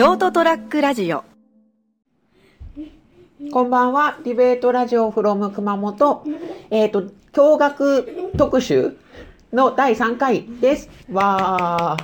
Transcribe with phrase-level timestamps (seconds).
[0.00, 1.24] ショートトラックラジオ
[3.52, 4.18] こんばんは。
[4.24, 6.24] ディベートラジオフロム熊本。
[6.70, 7.02] えっ、と、
[7.34, 8.96] 驚愕特集
[9.52, 10.88] の第3回です。
[11.12, 11.98] わ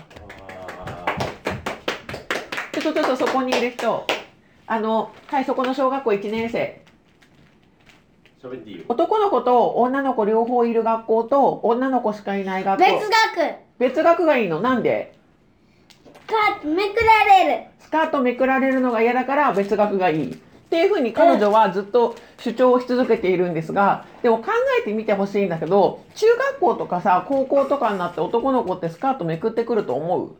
[2.74, 2.80] ー。
[2.82, 4.06] ちょっとちょっとそこにいる人。
[4.66, 6.84] あの、はい、そこの小学校1年生。
[8.42, 8.84] 喋っていいよ。
[8.88, 12.84] 男の子と女の子両方いる学校と女の子しかいない学校。
[12.84, 14.60] 別学別学がいいの？
[14.60, 15.16] なんで？
[16.27, 20.33] かめくられるスカートめくられるのが嫌だから別学がいい。
[20.33, 24.47] っていうふうに彼女はずっと主張をし続けているんですが、でも考
[24.80, 30.23] えてみてほしいんだけど、中学校とかさ、高校とかになって男の子ってスカートめくってくると思う？
[30.25, 30.37] うん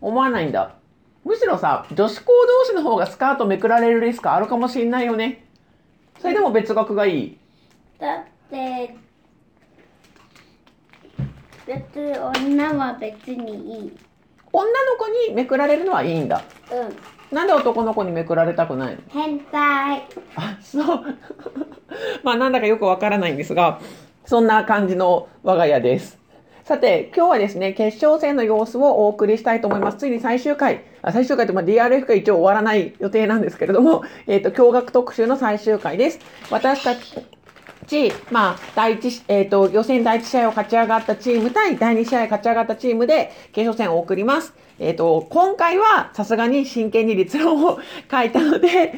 [0.00, 0.76] 思わないんだ。
[1.24, 2.32] むしろさ、女子校
[2.62, 5.44] 同士の方がスカートめくられるリスクあるかもしんないよね。
[6.20, 7.38] それでも別学がいい。
[7.98, 8.94] だって
[11.66, 13.92] 別女は別にいい
[14.52, 16.42] 女の子にめくられるのはいいんだ。
[16.72, 16.96] うん
[17.30, 19.02] なんで男の子にめくられたくないの？
[19.08, 21.04] 変態あ、そう。
[22.24, 23.80] まあなんだかよくわからないんですが、
[24.24, 26.18] そんな感じの我が家です。
[26.64, 29.96] さて、今日はですね、決勝戦の様子をお送りしたいと思います。
[29.96, 36.20] ついに最終回、あ最終回って、まあ、DRF が一応終わらない予定なんですけれども、えっ、と、驚愕特集の最終回です。
[36.50, 37.00] 私たち、
[38.30, 44.52] まあ、第一、えっ、と、予選第一試合を勝ち上がったチーム対第二試合勝ち上がったチームで、決勝戦を送ります。
[44.78, 47.78] えっ、と、今回はさすがに真剣に立論を
[48.10, 48.94] 書いたので、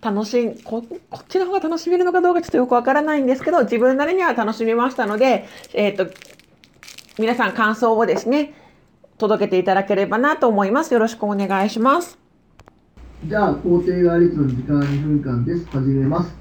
[0.00, 6.06] 楽しんこ、こっちの方が楽しめるのかどうかちょっとよくわからないんですけど、自分なりには楽しめましたので、えっ、と、
[7.18, 8.54] 皆さん感想をですね、
[9.18, 10.94] 届けていただければなと思います。
[10.94, 12.16] よろしくお願いします。
[13.24, 15.66] じゃあ、肯定概率の時間2分間です。
[15.66, 16.37] 始めます。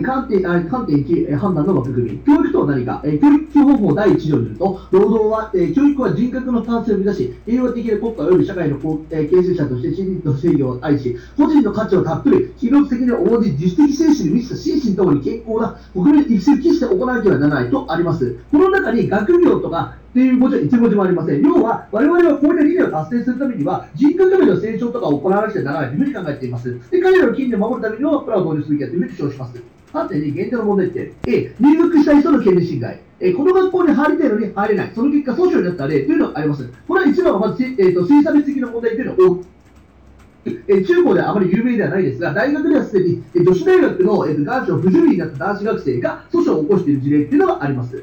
[0.00, 2.18] 観点観点1、判断の枠組み。
[2.20, 18.38] 教育とは何か、教育基本法第1条によると、労働は、教育は人格の完成を目指し、平和的な国家及び社会の、形成者として真理と正義を愛し、個人の価値をたっぷり、機能的に応じ、自主的精神に満ちた心身ともに健康な国民育成を期して行わなければならないとあります。
[18.50, 21.42] この中に学業とか、っていう文字は一文字もありません。
[21.42, 26.78] 要は、我々はこういった理念を達成するためには、人格の成長とかを行わなくてはならないというふうに考えています。
[26.90, 29.81] で、彼らの権利を守るためには、プラを導入すべきだというふうに主張します。
[29.92, 31.12] 3点に限定の問題点。
[31.26, 33.00] A、入学した人の権利侵害。
[33.20, 34.92] えこの学校に入りたいのに入れない。
[34.94, 36.68] その結果、訴訟になった例というのがあります。
[36.88, 39.38] これは一番はまず、えー、と性差別的な問題というのは
[40.44, 47.92] えー中高ではあまり有名ではないですが、大学ではすでに、え女子大学の、えー、と男子を不十分になった男子学生が訴訟を起こしている事例というのがあります。
[47.92, 48.02] で、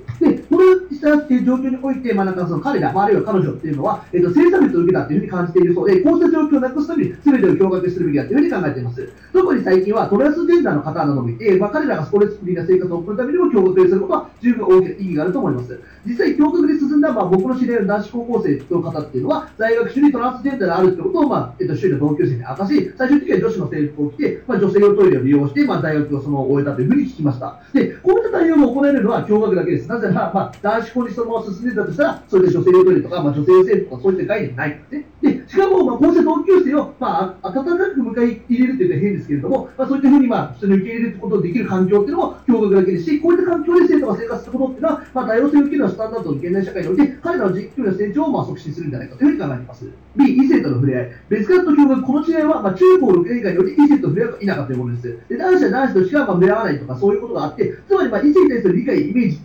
[0.50, 9.10] このした、えー状況において、まあ、なんかその彼ら、まあ、あるいは彼女っていうのは、えー、と性差別を受けたというふうに感じているそうで、こうした状況をなくすために、全てを驚愕するべきだというふうに考えています。
[9.34, 15.80] 特に最近はトランスジェンダーの方などもいて、まあ、彼らがストレスフリーな生活を送るためにも驚愕することは十分大きな意義があると思います。
[16.06, 27.60] 実際、驚愕で進んだ、まあ、僕の知り合いの男子高校生の方っていうのは、在学中にトランスジェンダーであるってことを、まあえっと周囲の同級生に明かし、最終的には女子の制服を着て、まあ、女性用トイレを利用して、まあ、大学をその終えたというふうに聞きました。
[27.74, 29.88] で、こういった対応が行えるのは驚愕だけです。
[29.88, 35.06] なぜなら、まあ、男子校にそのまま進んでたとしたら、それで女性トイレとか、まあ、女性用制服とかそういった概念ないからね。
[35.22, 49.86] で、しかも、まあ、こうした同級生を、まあ、温かく迎え入れるというのは変ですけれども、まあ、そういったふうに、まあ、普通に受け入れることができる環境っていうのも驚愕だけですし、こういった環境で生徒が生活することっていうのは、まあ、多様性を受けるのはスタンダードの現代社会において、彼らの実況や成長をまあ促進するんじゃないかというふうに考えています。
[50.16, 51.12] B、異性との触れ合い。
[51.30, 55.20] 別学と驚愕、この違いは、まあ、中高6年以下において異性と触れ合うか否かというものです。
[55.30, 59.40] で男子は男子としかまあ触れ合わないとか、そういうことがあって、つまり、まあ、異性に対する理解、イメージ、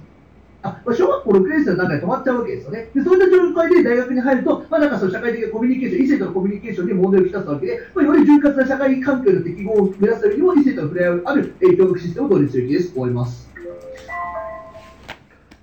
[0.64, 2.88] あまあ、小学校6年生の段階で止まっちゃうわけですよね。
[2.94, 12.92] でそういった状態で大学に入ると、まあ、なんかその社会的なコミュニケーション、異性とのコミュニケーションに問題をきたすわけで、まあ、より潤滑な社会環境の適合を目指すためにも、異性との触れ合いあるえー教育システムを導入するべきです。
[12.92, 13.50] 終わります。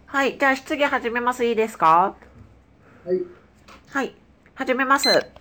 [0.05, 0.37] はい。
[0.37, 1.43] じゃあ質疑始めます。
[1.45, 2.15] いいですか？
[3.05, 3.21] はい。
[3.89, 4.13] はい。
[4.53, 5.40] 始めます。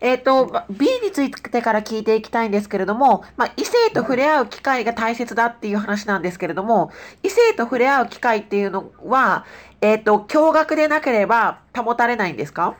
[0.00, 6.90] えっ、と、B についてから聞いていきたいんですけれども、まあ、異性と触れ合う機会が大切だっていう話なんですけれども、
[7.22, 9.46] 異性と触れ合う機会っていうのは、
[9.80, 12.76] えっ、と、驚愕でなければ保たれないんですか？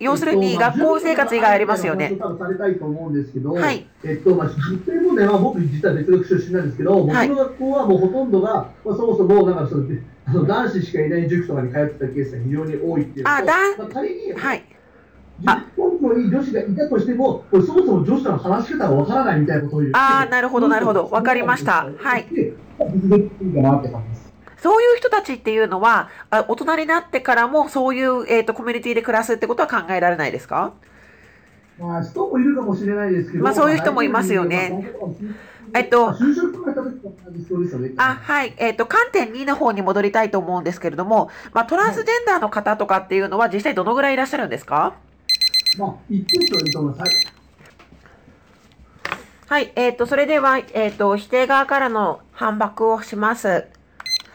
[0.00, 2.16] 要するに、学校生活以外ありますよね。
[2.20, 14.64] 多分されたいと思うんですけど、はいえっと、まあ、実際問題は僕実は別学出身なんですけど、僕はいの学校はもうほとんどが、まあ、そもそもなんかその男子しかいない塾とかに通ってたケースが非常に多いっていうあだまあ、仮に、はい。
[15.46, 15.64] あ。
[15.76, 21.08] 根拠に女子がいたとしても、これそもそも女子との話し方がわからないみたいなことを言ってあーなるほどなるほど。
[21.10, 21.88] わかりました。
[21.98, 22.26] はい。
[24.56, 30.72] そういう人たちっていうのは、あ大人になってからもそういう、えっ、と、コミュニティで暮らすってことは考えられないですか？
[31.78, 34.90] まあ、人もいるかもしれないですけど、まあそういう人もいますよね。
[35.74, 36.08] えっと。
[37.98, 38.54] あ、はい。
[38.56, 44.94] えっ、と、観点2の方に戻りたいと思うんですけれども、まあ、トランスジェンダーの方とかっていうのは実際どのぐらいいらっしゃるんですか？
[45.78, 47.08] まあ、1点といいと思います。
[47.08, 47.38] はい。
[49.46, 53.66] はい、えっ、と、それでは、えっ、と、否定側からの反駁をします。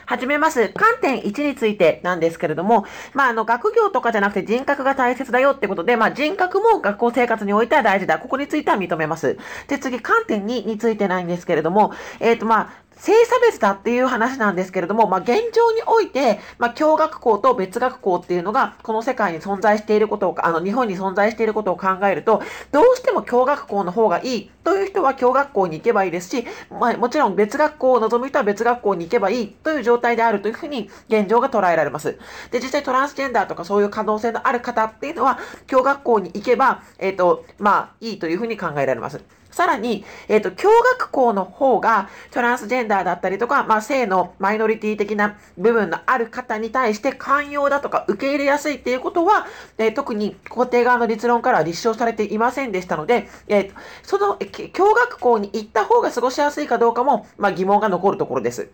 [0.06, 0.70] 始めます。
[0.70, 8.20] 観点1についてなんですけれども、まあ、あの、学業とかじゃなくて人格が大切だよってことで、まあ、人格も学校生活においては大事だ。
[8.20, 9.38] ここについては認めます。
[9.68, 22.42] で、次、観点2についてないんですけれども、えっ、と、まあ、性差別だっていう話なんですけれども、まあ、現状において、まあ、共学校と別学校っていうのが、この世界に存在していることを、あの、日本に存在していることを考えると、
[22.72, 32.18] どうしても共学校の方がいいという人は共学校に行けばいいですし、まあ、もちろん別学校を望む人は別学校に行けばいいという状態であるというふうに現状が捉えられます。
[32.52, 39.22] で、実際トランスジェンダーとかそういう可能性のある方っていうのは、共学校に行けば、えっ、と、まあ、いいというふうに考えられます。
[39.54, 49.46] さらに、えっ、と、共学校の方が、トランスジェンダーだったりとか、まあ、性のマイノリティ的な部分のある方に対して寛容だとか受け入れやすいっていうことは、
[49.78, 54.40] えー特に肯定側の立論からは立証されていませんでしたので、えーその、
[54.74, 58.70] 共学校に行った方が過ごしやすいかどうかも、まあ、疑問が残るところです。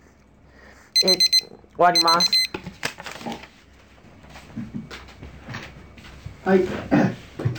[1.06, 2.30] えー終わります。
[6.44, 6.60] はい。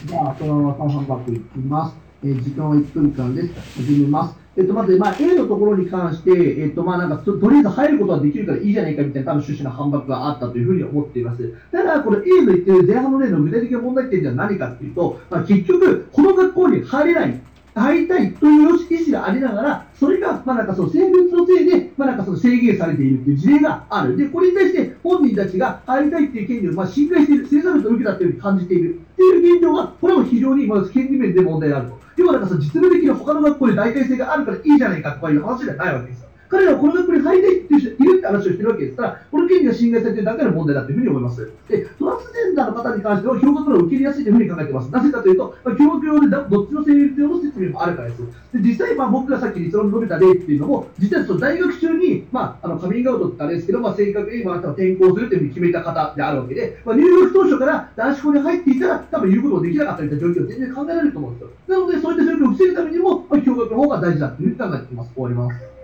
[0.05, 2.10] じゃあ、そのまま3番バックいきます。
[2.23, 3.83] えー時間は1分間です。
[3.83, 4.37] 始めます。
[4.55, 11.55] えっと、まず、まあ、A のところに関して、えっと、まあ、なんか、ととりあえず入ることはできるからいいじゃないかみたいな、多分趣旨の反駁があったというふうに思っています。
[11.73, 17.41] ただ、これ A の言ってる前半の例の具体的な問題点じゃ何かっていうと、まあ、結局、この学校に入れない。
[17.75, 24.17] 入りたいという意思がありながら、それが、まあなんかその性別のせいで、まあなんかその制限されているっていう事例がある。
[24.17, 32.01] で、これに対して本人たちが入りたいっていう権利をまあ侵害している、性差別を受けたというふうに感じているっていう現状が、これも非常にまず権利面で問題があると。
[32.21, 36.30] 要はなんかその実務的に他の学校で代替性があるからいいじゃないかとかいう話じゃないわけですよ。
[36.51, 41.53] 彼らはこの学校に入りたいっていう人いるって話をしてるわけですから、この権利が侵害されているだけの問題だというふうに思います。
[41.69, 44.91] で、トランスジェンダーの方に関しては、氷河の受け入れやすいというふうに考えています。
[44.91, 48.23] なぜかというと、まあ、教育用でどっちの性別用の説明もあるからです。
[48.53, 61.51] で、実際、まあ、僕がさっき立論に述べた例っていうのも、実はその大学中に、まあ、あの、カミングアウトってあれですけど、まあ、正確に、まあ、転校するというふうに決めた方であるわけで、まあ、入学当初から男子校に入っていたら、多分言うことができなかったみたいな状況は全然考えられると思うんですよ。
[61.69, 65.11] なので、そういった状況を防ぐためにも、まあ、教学の方が大事だというふうに考えています。
[65.15, 65.80] 終わります。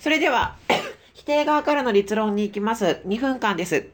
[0.00, 0.56] それでは、
[1.14, 3.00] 否定側からの立論に行きます。
[3.06, 3.86] 2分間です。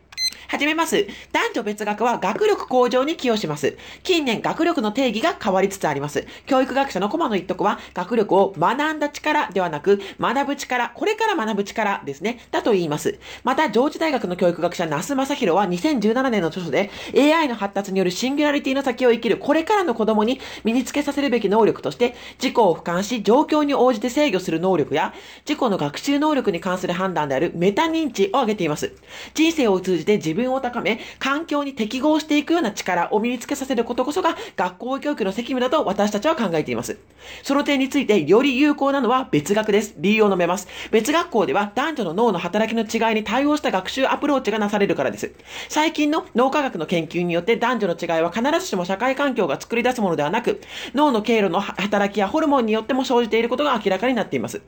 [0.48, 1.06] 始めます。
[1.30, 3.76] 男女別学は学力向上に寄与します。
[4.02, 6.26] 近年、学力の定義が変わりつつあります。
[6.46, 13.18] 教育学者の駒の一徳は、学力を学んだ力ではなく、学ぶ力、これから学ぶ力ですね、だと言います。
[13.44, 25.12] また、上智大学の教育学者、那須正宏は2017年の著書で、AI の発達によるシンギュラリティの先を生きる、これからの子供に身につけさせるべき能力として、自己を俯瞰し、状況に応じて制御する能力や、
[25.46, 28.94] 自己の学習能力に関する判断であるメタ認知を挙げています。
[29.34, 36.98] 人生を通じて自分を高め、環境に適合していくような力を身につけさせることこそが学校教育の責務だと私たちは考えています。
[37.42, 39.94] その点についてより有効なのは別学です。
[39.98, 40.68] 理由を述べます。
[40.90, 45.32] 別学校では男女の脳の働きの違いに対応した学習アプローチがなされるからです。
[45.68, 50.60] 最近の脳科学の研究によって男女の違いは必ずしも社会環境が作り出すものではなく、
[50.94, 54.62] 脳の経路の働きやホルモンによっても生じていることが明らかになっています。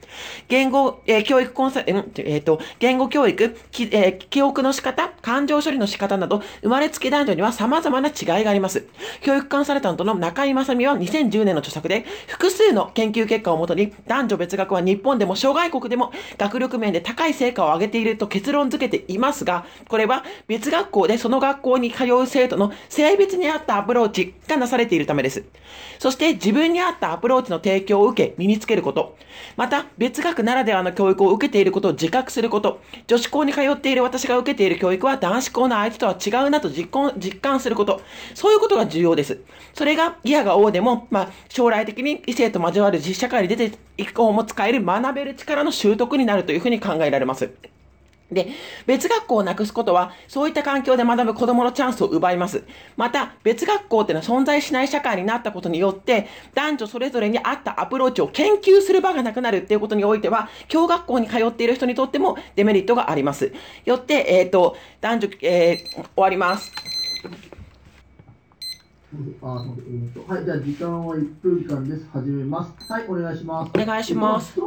[0.48, 8.86] 言語、えー教育コンサル、えっ、と、言語教育、えー記憶の仕方、感情処理の仕方など、生まれつき男女には様々な違いがあります。
[9.22, 25.44] 教育コンサルタントの中井正美は2010年の著作で、複数の研究結果をもとに、男女別学は日本でも諸外国でも学力面で高い成果を上げていると結論付けていますが、これは別学校でその学校に通う生徒の性別に合ったアプローチがなされているためです。
[25.98, 29.16] そして自分に合ったアプローチの提供を受け身につけること、
[29.56, 38.00] また別学ならではの教育を受けていることを自覚すること、女子校に通っている私が受けている教育は男子思考の相手とは違うなと実感実感すること、
[38.34, 39.38] そういうことが重要です。
[39.74, 47.50] それがギアが王でも、まあ、将来的に異性と交わる実社会に出ていく方も使える学べる力の習得になるというふうに考えられます。
[48.32, 48.48] で、
[48.86, 52.64] 別学校をなくすことは、そういった環境で学ぶ子供のチャンスを奪います。
[52.96, 63.52] また、別学校っていうのは存在しない社会になったことによって、男女それぞれに合ったアプローチを研究する場がなくなるっていうことにおいては、共学校に通っている人にとってもデメリットがあります。
[63.84, 66.72] よって、えっ、と、男女、えー終わります。
[69.42, 72.06] あそうえーとはい、じゃあ時間は1分間です。
[72.12, 72.92] 始めます。
[72.92, 73.70] はい、お願いします。
[73.74, 74.60] お願いします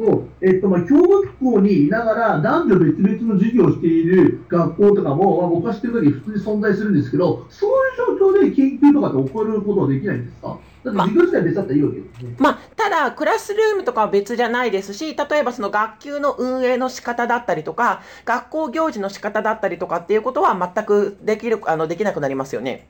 [0.00, 0.10] えっと。
[0.10, 10.58] もうえっとまあ、共学校にいながら男女別々の授業をしている学校とかも、まあ、僕は知ってる限り普通に存在するんですけど、そういう状況で研究とかって起こることはできないんですか？
[10.82, 12.34] だって授業自体別だったらいいわけですね。
[12.38, 22.86] まあ、ただ、クラスルームとかは別じゃないですし、例えばその学級の運営の仕方だったりとか、学校行事の仕方だったりとかっていうことは全くできる、あの、できなくなりますよね。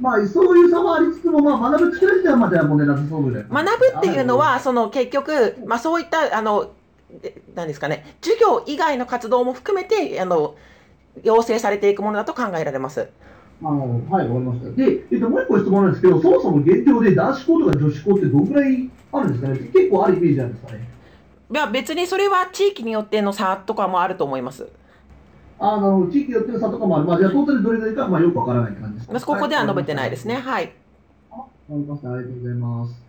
[0.00, 3.46] まあ、そういう差はありつつも、まあ、学ぶ力自体までは問題なさそうぐらい。
[3.48, 6.72] 学ぶっていうのは、その結局、まあ、そういったあの
[7.22, 10.56] えなんですかね、授業以外の活動も含めてあの
[11.22, 13.08] 養成されていくものだと考えられます。
[13.62, 14.70] あのはい、わかりました。
[14.72, 19.58] で、えっと、もう一個質問なんですけど、そもそも現状で男子校とか女子校ってどんぐらいあるんですかね？
[19.72, 20.88] 結構あるイメージなんですかね？
[21.52, 24.66] いや別にそれは地域によっての差とかもあると思います。
[25.58, 27.06] あの、地域によっての差とかもある。
[27.06, 30.36] まあ、じゃあ、トータルどれぐらいか、まあ、よくわからない感じですか、ここでは述べてないですね。。
[30.36, 30.72] はい。
[31.30, 32.12] わかりました。
[32.12, 33.04] ありがとうございます。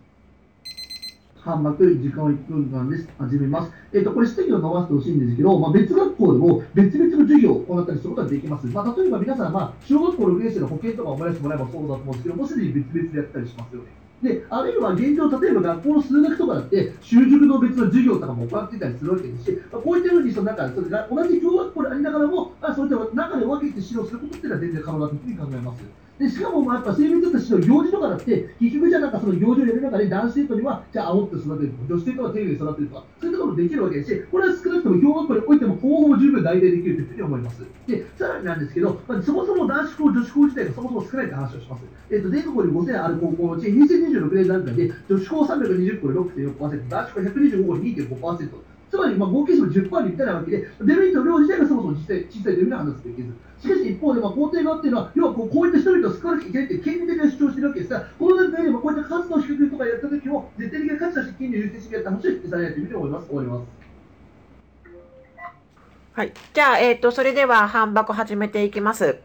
[1.46, 3.08] 半幕、時間は1分間です。
[3.18, 3.72] 始めます。
[3.92, 8.66] えっ、と、これ質疑を伸ばしてほしいんですけど、まあ、別学校でも別々の授業を行ったりすることができます。
[8.66, 14.05] まあ、例えば皆さん、まあ、小学校6年生の保険とかを思い出してもらえばそうだと思うんですけど、もうすでに別々でやったりしますよね。
[14.22, 26.05] で、あるいは現状、例えば学校の数学とかだって、習熟の別の授業とかも行ってたりするわけですし、まあ、こういったように、そのなんか、それが同じ教学校でありながらも、まあ、そういった中で分けて指導することっていうのは全然可能だというふうに考えます。
[26.18, 37.66] でしかも、まあ、やっぱ性別としての行事とかだって、結局じゃなんかその行事をやる中で男子生徒には、じゃあ煽って育てる、女子生徒は丁寧に育てるとか、そういったこともできるわけですし、これは少なくとも小学校においても方法も十分代替できるというふうに思います。
[37.86, 41.84] で、さらになんですけど、まあ、そもそも男子校、女子校自体がそもそも少ないって話をします。
[42.10, 46.14] えっ、と、全国に5000ある高校のうち、2026年段階で、女子校320校で
[46.48, 48.75] 6.4%、男子校125校で2.5%。
[48.96, 53.46] つまり、まあ、合計数10%に満たないわけで、デメリットの量自体がそもそも小さい小さいというふうに話すべきです。
[53.60, 63.26] しかし一方で、まあ、肯定側っていうのは、要はこうこういった人々を救わなきゃいけないっていう権利的な主張しているわけですが、この段階でもこういった活動を低くとかやった時も、絶対的な価値として権利を優先してやった話を否定されないというふうに思います。
[63.28, 63.64] 終わります。
[66.16, 66.32] はい。
[66.54, 69.18] じゃあ、えっ、と、それでは、反箱始めていきます。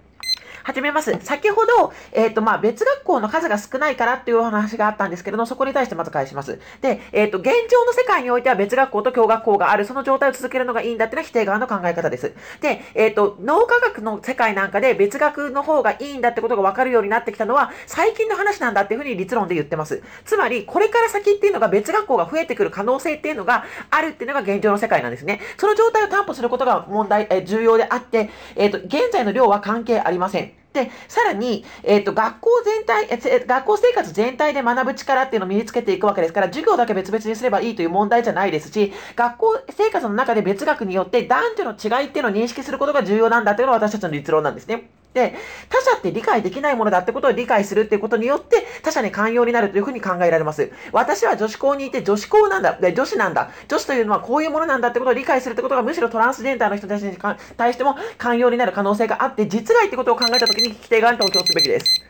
[0.63, 1.15] 始めます。
[1.22, 6.60] 先ほど、えっ、と、まあ、別学校の数が少ないからっていうお話があったんですけれども、そこに対してまず返します。
[6.82, 12.34] で、えっ、と、現状の世界においては別学校と共学校がある、その状態を続けるのがいいんだっていうのは否定側の考え方です。
[12.62, 20.01] で、えっ、と、脳科学の世界なんかで別学の方がいいんだってことが分かるようになってきたのは、最近の話なんだっていうふうに立論で言ってます。
[20.25, 25.39] つまり、これから先っていうのが別学校が増えてくる可能性っていうのがあるっていうのが現状の世界なんですね。
[25.58, 30.50] その状態を担保することが問題、えー重要であって、えっ、と、現在の量は関係ありません。
[30.74, 45.00] で、さらに、えっ、と、学校全体、え学校生活全体で学ぶ力っていうのを身につけていくわけですから、授業だけ別々にすればいいという問題じゃないですし、学校生活の中で別学によって男女の違いっていうのを認識することが重要なんだというのが私たちの立論なんですね。
[45.13, 45.36] で、
[45.70, 50.72] 他者って理解できないものだってことを理解するっていうことによって、他者に寛容になるというふうに考えられます。
[50.94, 57.18] 私は女子校にいて女子校なんだ、で女子なんだ、女子というのはこういうものなんだってことを理解するってことがむしろトランスジェンダーの人たちに
[57.58, 62.06] 対しても寛容になる可能性があって、実害ってことを考えたときに規定側に投票すべきです。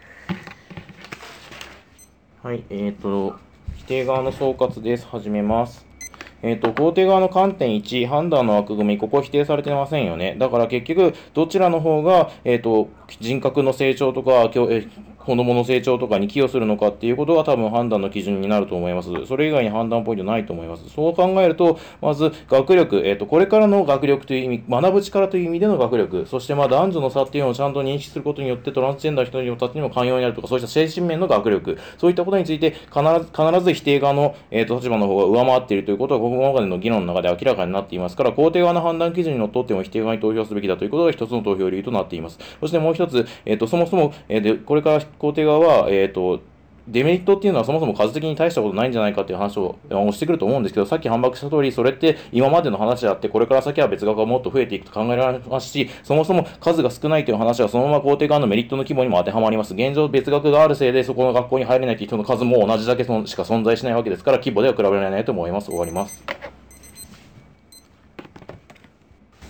[2.43, 3.35] はい、えっ、と、
[3.77, 5.07] 否定側の総括です。
[5.07, 5.90] 始めます。
[6.43, 10.35] えっ、と、肯定側の観点1、判断の枠組み、ここ否定されてませんよね。
[10.39, 14.49] だから結局、どちらの方が、えっ、と、人格の成長とか、
[15.25, 19.09] 子供の成長とかに寄与するのかっていうことが多分判断の基準になると思います。
[19.25, 20.89] それ以外に判断ポイントないと思います。
[20.89, 42.39] そう考えると、まず学力、えっ、と、これからの学力という意味、学ぶ力という意味での学力、そしてまあ男女の差っていうのをちゃんと認識することによってトランスジェンダーの人たちにも寛容になるとか、そういった精神面の学力、そういったことについて必ず必ず否定側の、えー、と立場の方が上回っているということは、ここまでの議論の中で明らかになっていますから、肯定側の判断基準にのっとっても否定側に投票すべきだということが一つの投票理由となっています。
[42.59, 46.41] そしてもう一つ、えー、とそもそも、えーでこれから肯定側は、えーと
[46.87, 59.75] デメリットっていうのはそもそも数的に大したことないんじゃないかっていう話をあのしてくると思うんですけど、さっき反駁した通り、それって今までの話であって、これから先は別学がもっと増えていくと考えられますし、そもそも数が少ないという話はそのまま肯定側のメリットの規模にも当てはまります。
[59.75, 65.67] 現状別学があるせいで、そこの学校に入れないという人の数も同じだけそのしか存在しないわけですから、規模では比べられないと思います。
[65.67, 66.23] 終わります。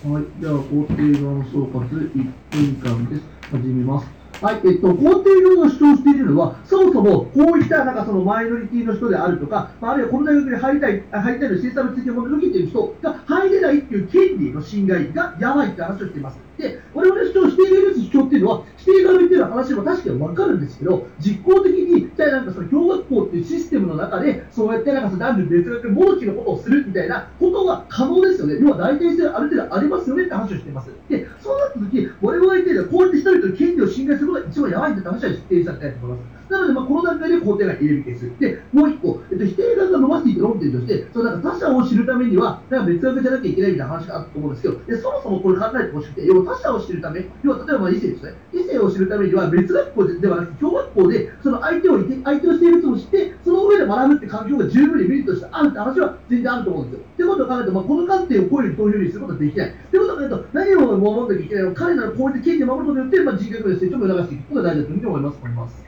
[0.04, 3.22] はい、では、肯定側の総括、1分間です。
[3.50, 4.21] 始めます。
[4.42, 16.40] はい、えっと、肯定側が主張しているのは、そもそも、こういった、なんかそのマイノリティの人であるとか、まあ、あるいはこの大学に入りたい、入りたいの生産の追求を求めている人が入れないっていう権利の侵害がやばいって話をしています。
[16.58, 28.56] で、我々主張している主張っていうのは、否定側の言ってる話も確かにわかるんですけど、実効的に、じゃあなんかその共学校っていうシステムの中で、そうやってなんかその男女別学もどきのことをするみたいなことが可能ですよね。
[28.60, 30.90] 要は大体性ある程度ありますよねって話をしています。
[31.08, 36.42] で、そうなった時、我々ってるのはこうやって人々の権利を侵害することが一番やばいんだって話は否定されたいと思います。
[36.52, 38.38] なので、まあ、この段階で肯定が入れるべきです。
[38.38, 48.34] で、もう一個、えっと、否定側が伸ばしていく論点として、そのなんか他者を知るためには、なんか別学じゃなきゃいけないみたいな話があったと思うんですけど、でそもそもこれ考えてほしくて、要は他者を知るため、要は例えば異性ですね。
[48.52, 53.31] 異性を知るためには別学校ではなくて、共学校で、その相手を、相手のしている人を知って、
[53.78, 57.06] で学ぶって環境が十分にメリットしてあるって話は全然あると思うんですよ。
[57.06, 59.68] ってことを考えると、まあ、この観点を声に投票にすることはできない。
[59.68, 64.48] ってことを考えると、何を守らなきゃいけないのか、彼らのこうい権利を守ることによって、まあ、人格の成長促していく。
[64.48, 65.38] ことが大事だというふうに思います。
[65.42, 65.84] 思います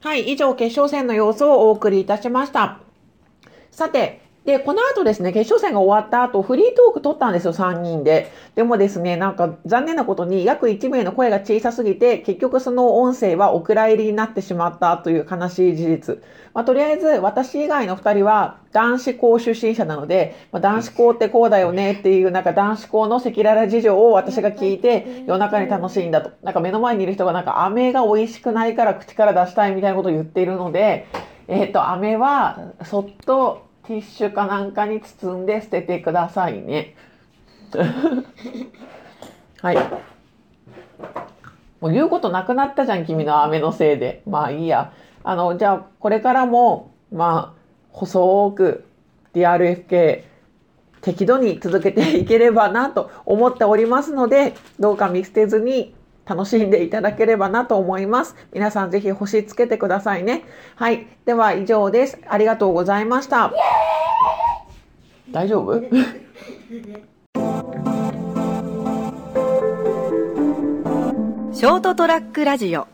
[0.00, 2.80] はい、以上、決勝戦の様子をお送りいたしました。
[3.70, 8.32] さて、で、この後ですね、決勝戦が終わった後、フリートーク取ったんですよ、3人で。
[8.56, 16.22] でもですね、なんか残念なことに約1名の声が小さすぎて、結局その音声はお蔵入りになってしまったという悲しい事実。
[16.54, 26.32] まあ、とりあえず、私以外の2人は男子校出身者なので、まあ、男子校ってこうだよねっていう、なんか男子校の赤裸々事情を私が聞いて、夜中に楽しいんだと。
[26.42, 31.06] なんか目の前にいる人がなんか飴が美味しくないから口から出したいみたいなことを言っているので、
[31.46, 36.94] えっ、と、飴はそっとティッシュかなんかに包んで捨ててくださいね。
[39.60, 39.76] はい。
[41.80, 44.22] もう言うことなくなったじゃん、君の飴のせいで。
[44.26, 44.92] まあいいや。
[45.24, 47.60] あの、じゃあ、これからも、まあ、
[47.90, 48.84] 細く
[49.34, 50.22] DRFK
[51.00, 55.94] 適度に続けていければなと思っておりますので、どうか見捨てずに
[56.26, 58.36] 楽しんでいただければなと思います。
[58.52, 60.42] 皆さんぜひ星つけてくださいね。
[60.76, 61.06] はい。
[61.26, 62.18] では以上です。
[62.28, 63.52] ありがとうございました。
[65.30, 65.80] 大丈夫？
[71.52, 72.88] ショートトラックラジオ